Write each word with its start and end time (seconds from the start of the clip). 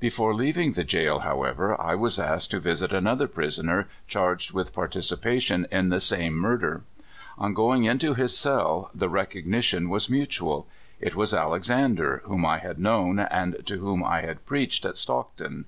Before 0.00 0.32
leaving 0.34 0.70
the 0.72 0.84
jail, 0.84 1.16
6 1.18 1.26
(81) 1.26 1.40
82 1.44 1.44
CALIFORNIA 1.44 1.52
SKETCHES. 1.52 1.76
however, 1.84 1.92
I 1.92 1.94
was 2.00 2.18
asked 2.18 2.50
to 2.52 2.60
visit 2.60 2.92
another 2.94 3.28
prisoner 3.28 3.88
charged 4.08 4.52
with 4.52 4.72
participation 4.72 5.66
in 5.70 5.88
the 5.90 6.00
same 6.00 6.32
murder. 6.34 6.84
On 7.36 7.52
going 7.52 7.84
into 7.84 8.14
his 8.14 8.34
cell, 8.34 8.90
the 8.94 9.10
recognition 9.10 9.90
was 9.90 10.08
mutual. 10.08 10.66
It 10.98 11.14
was 11.14 11.34
Alexander, 11.34 12.22
whom 12.24 12.46
I 12.46 12.56
had 12.56 12.78
known 12.78 13.18
and 13.18 13.56
to 13.66 13.76
whom 13.76 14.02
I 14.02 14.22
had 14.22 14.46
preached 14.46 14.86
at 14.86 14.96
Stockton. 14.96 15.66